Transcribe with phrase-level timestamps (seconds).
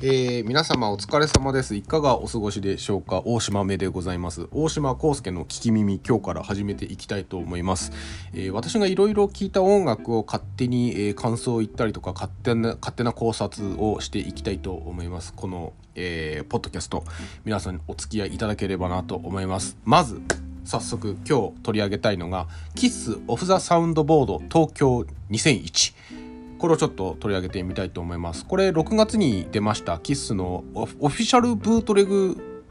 [0.00, 1.74] えー、皆様お疲れ様です。
[1.74, 3.22] いかがお過ごしでしょうか？
[3.24, 4.46] 大島目でございます。
[4.52, 7.90] 大島康介の聞き耳、今日から始めていきたいと思います。
[8.32, 15.32] えー、私がいろいろ聞いた音楽を勝手に、えー、感想を言ったりとか、勝手な、勝手な考察をしていきたいと思います。
[15.34, 17.02] この、えー、ポッドキャスト、
[17.44, 19.76] 皆さんにお付き合いいただければなと思います。
[19.84, 20.20] まず、
[20.64, 22.46] 早速今日取り上げたいのが、
[22.76, 25.94] キッスオフ・ザ・サウンドボード東京2001。
[26.58, 28.44] これをちょっと取り上げてみたいと思います。
[28.44, 32.64] これ6月に出ましたキッスのオフィシャルブートレグ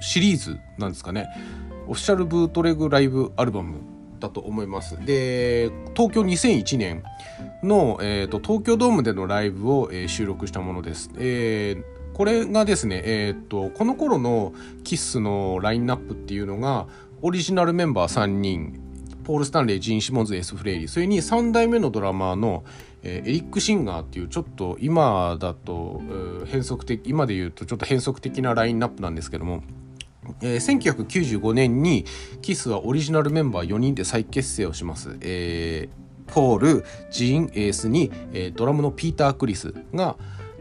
[0.00, 1.26] シリーズなんですかね。
[1.88, 3.80] オフィシャルブートレグライブアルバム
[4.20, 4.96] だと思います。
[5.04, 7.02] で、東京2001年
[7.62, 11.10] の、えーと、東京ドームでのライブを、えー、収録したものです。
[11.18, 14.52] えー、これがですね、えーと、この頃の
[14.84, 16.86] キッスのラインナップっていうのが
[17.22, 18.89] オリジナルメンバー3人
[19.20, 22.64] ポール・スタンレージン・シモンズ・エス・フレイリーそれに3代目のドラマーの、
[23.02, 29.62] えー、エリック・シンガーっていうちょっと今だと、えー、変則的今で言うとちょっと変則的なラインナップなんですけども、
[30.42, 32.04] えー、1995年に
[32.42, 35.16] キスはオリジナルメンバー4人で再結成をします。
[35.20, 40.16] えー、ポールジーン・エースに、えー、ドラムのピーター・クリスが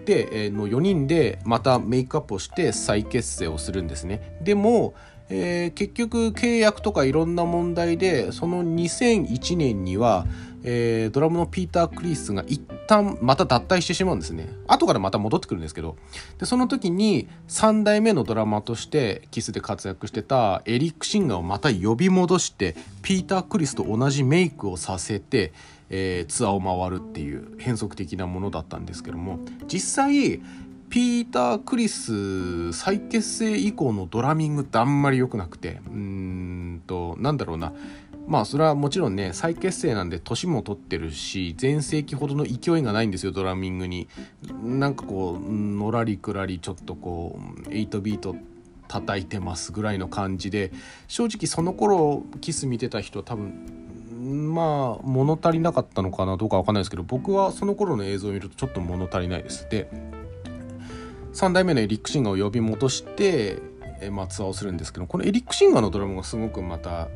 [0.09, 4.39] で、えー、の4人でまたメイクアップをして再結成をするんですね。
[4.41, 4.95] でも、
[5.29, 10.25] えー、結局契約とかいろんな問題でその2001年には、
[10.63, 14.49] えー、ドラムのピーター・クリスが一旦また脱退してしまうんですね。
[14.67, 15.95] 後からまた戻ってくるんですけど。
[16.39, 25.53] でその時に3代目のドラマとしてキスで活躍してたエリック・シンガーをまた呼び戻してピーター・クリスと同じメイクをさせて、
[25.91, 29.39] えー、ツアーを回るっていう変則的なものだったんですけども。
[29.67, 30.41] 実際
[30.89, 35.79] ピーター・クリス再結成以降のドラミングってあんまり良くなくて。
[35.87, 37.73] うーんとなんだろうな。
[38.27, 44.07] まあそれはもちろんね再結成なんで年も取ってるし全盛期ほどの勢いがないんですよドラミングに。
[44.63, 48.35] なんかこうのらりくらりちょっとこう8ビート
[48.87, 50.71] 叩いてますぐらいの感じで
[51.07, 59.67] 正直その頃キス見てた人は多分まあ物足りなかったのかなどうかわかんないですけど僕はその頃の映像を見るとちょっと物足りないです。
[59.69, 59.89] で
[61.33, 63.59] 3代目のエリック・シンガーを呼び戻して、
[64.01, 67.09] えまあ、ツアーをするんですけどこのエリック・シンガーのドラムがすごくまた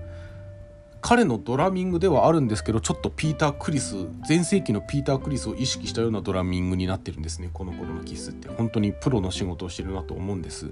[1.01, 8.47] 彼のドラミングではあるんですけどちょっとピーター・クリス全盛期のピーター・クリスを意識したようなドラミングになってるんですねこの頃のキスって。
[8.47, 10.71] 本当にプロの仕事をしてるなと思うんです。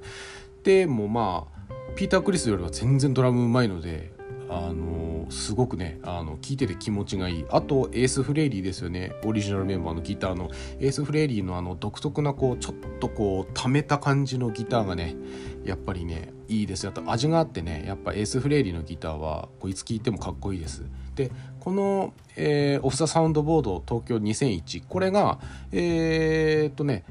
[0.64, 4.14] でもまあピーター・クリスよりは全然ドラムうまいので
[4.54, 7.46] あのすごくねあの聞いてて気持ちがいい。
[7.50, 9.14] あとエース・フレイリーですよね。
[9.24, 10.50] オリジナルメンバーのギターの。
[10.82, 15.16] エース・フレイリーのあの独特なこうちょっとこう溜めた感じのギターがね
[15.64, 16.90] やっぱりねいいですよ。
[16.90, 20.84] あと味があってねやっぱエース・フレイリーのギターはこいつ聴いてもかっこいいです。
[21.16, 21.32] で
[21.62, 25.40] この、えー、オフ・ザ・サウンドボード東京2001これが
[25.72, 27.06] えー、っとね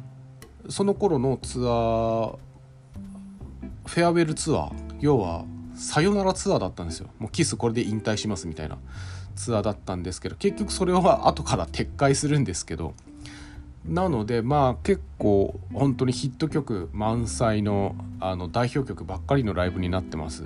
[0.69, 2.37] その頃のツアー
[3.87, 4.73] フェアウェルツアー。
[5.01, 5.47] 要は
[5.81, 7.09] さよならツアーだったんですよ。
[7.19, 8.77] もうキスこれで引退しますみたいな
[9.35, 12.93] ツアーだったんですけど結局それは後から撤回するんですけど
[13.87, 20.45] なのでまあ結構本当にヒット曲満載のあの代表曲ばっかりのライブになってます。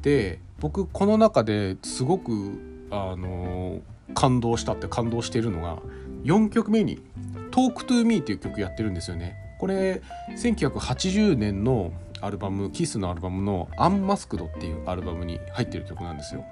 [0.00, 3.82] で僕この中ですごくあの
[4.14, 5.78] 感動したって感動しているのが
[6.24, 7.02] 4曲目に
[7.52, 9.36] 「Talk to Me」っていう曲やってるんですよね。
[9.58, 10.00] これ
[10.38, 11.92] 1980年の
[12.24, 16.44] アルバムキスのアルバムの「アンマスクド」っていうアルバムに入ってる曲なんですよ。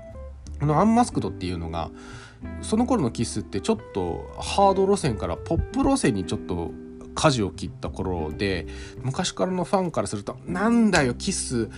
[0.60, 1.90] この「アンマスクド」っていうのが
[2.60, 6.72] その頃のキスってちょっとハード路線からポップ路線にちょっと
[7.14, 8.66] 舵を切った頃で
[9.02, 11.70] 昔からのファンからすると「なんだよキス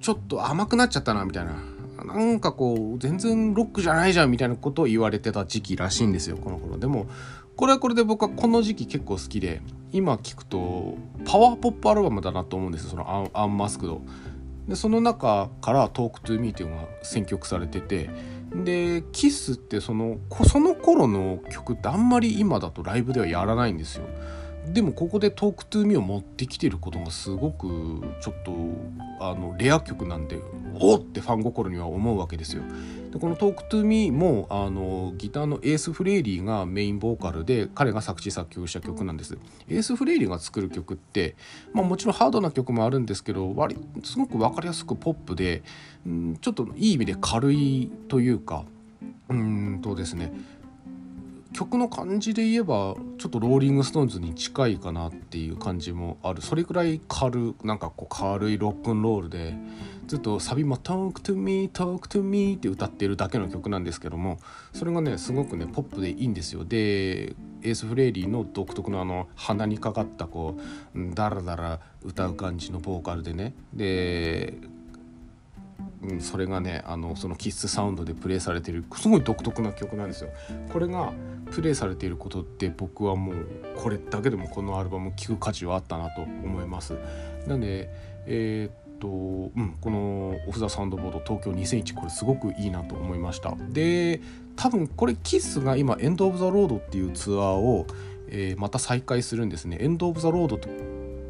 [0.00, 1.52] ちょっと甘くなっちゃったな」みたいな。
[2.14, 6.78] なんかこう全然ロックじゃないじゃんみたいなことを言われてた時期らしいんですよこの頃。
[6.78, 7.06] でも
[7.56, 9.60] これはこれで僕はこの時期結構好きで
[9.92, 14.00] 今聞くとパワーポップアルバムだなと思うんですよそのアンマスクド
[14.68, 18.10] でその中から「Talk to Me」っていうのが選曲されてて
[18.54, 24.04] でキスってそのその頃の曲ってあんまり今だとライブではやらないんですよ
[24.72, 28.52] でもここで「Talk to Me を持ってきてることがすごくちょっと
[29.20, 30.40] あのレア曲なんで
[30.80, 32.62] おってファン心には思うわけですよ。
[33.12, 39.38] でこの「Talk to Me もあのギターのエース・フレイリーがメインボーカルで彼が作詞作曲した曲なんです。
[39.68, 41.36] エース・フレイリーが作る曲って、
[41.72, 45.62] まあ、もちろんハードな曲もあるんですけど割すごく分かりやすくポップで、
[46.08, 48.64] ん、ちょっといい意味で軽いというか
[49.28, 50.32] うんとですね
[51.52, 56.42] 曲の感じで言えばちょっとローリング・ストーンズに近いかなっていう感じもある。
[56.42, 59.56] それくらい軽なんかこう軽いロックンロールで
[60.06, 64.38] ずっとサビも「Talk to me talk to me」って歌ってるだけの曲なんですけども
[64.72, 66.64] それがねすごくねポップでいいんですよ。
[66.64, 70.58] でエース・フレイリーの独特のあの鼻にかかったこ
[70.94, 73.54] うダラダラ歌う感じのボーカルでね。
[73.72, 74.58] で
[76.02, 80.30] うん、それがねあのそのキッスサウンドでプレイされてるすごい独特な曲なんですよ。
[80.72, 81.12] これが
[81.50, 83.46] プレイされていることって僕はもう
[83.76, 86.94] これだけでもこのアルバム聴く価値はあったなと思います。
[87.46, 87.90] なんで
[88.30, 93.56] えー、とうんこのオフ・ザ・サウンドボード東京2001これすごくいいなと思いました。
[93.70, 94.20] で
[94.56, 97.86] 多分これキッスが今 End of the Road っていうツアーを、
[98.28, 99.78] えー、また再開するんですね。
[99.80, 100.58] End of the Road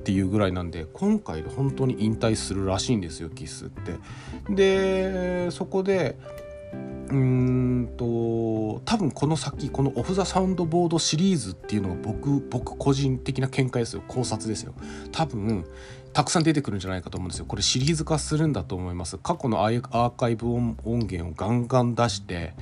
[0.08, 3.99] っていうぐらいなんで今回で本当に引退するらしいんですよキスって。
[4.49, 6.19] でそこで
[7.10, 14.02] うんと多分この先この Off the Soundboard シリーズっていうのが僕僕個人的な見解ですよ。
[14.08, 14.72] 考察ですよ。
[15.12, 15.66] 多分
[16.14, 17.44] たくさん出てくるんじゃないかと思うんですよ。
[17.44, 19.19] これシリーズ化するんだと思います。
[19.19, 22.55] 過去のアーカイブ音源をガンガン出して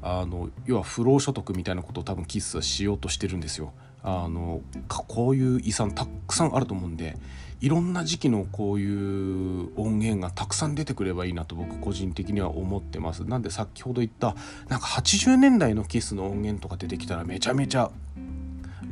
[0.00, 3.72] あの要は不労所得みたいなことを多分キスはしようとしてるんですよ。
[4.04, 7.16] あのこういう遺産たくさんあると思うんで
[7.62, 13.24] いろんな時期のこういう音源がたくさん出てくればいいなと僕個人的には思ってます。
[13.24, 14.36] なんで先ほど言った
[14.68, 17.90] なんか80年代のキスの音源とか出てきたらめちゃめちゃ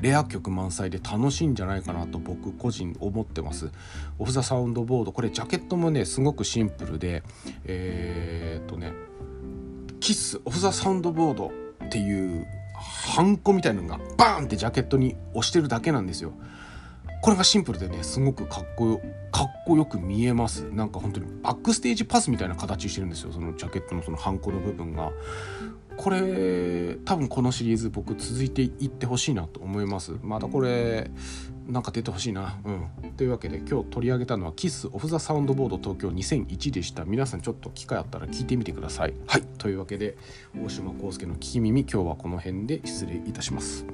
[0.00, 3.70] レア曲満載で楽しいんじゃないかなと僕個人思ってます。
[4.18, 7.22] オフ・ザ・サウンドボードこれジャケットもねすごくシンプルで
[7.66, 8.94] えー、っとね
[10.00, 11.52] キスオフ・ザ・サウンドボード
[11.84, 12.46] っていう
[12.82, 16.32] ハンコみたいなのがバーンってジャケットに押してるだけなんですよ。
[17.22, 19.00] これがシンプルでねすごくかっこよ
[19.30, 20.68] かっこよく見えます。
[20.70, 23.32] なんか本当にバックステージパスみたいな形してるんですよ。
[23.32, 25.10] そのジャケットのそのハンコの部分が。
[25.96, 30.12] これ多分このシリーズ僕続いていってほしいなと思います。
[30.22, 31.10] またこれ
[31.66, 32.58] なんか出てほしいな。
[32.64, 33.12] うん。
[33.16, 37.04] というわけで今日取り上げたのはキスオフザサウンドボード東京2001でした。
[37.04, 39.14] 皆さんちょっと機会あったら聞いてみてください。
[39.26, 39.42] はい。
[39.58, 40.16] というわけで
[40.60, 43.86] 大島康介の聞き耳今日はこの辺で失礼いたします。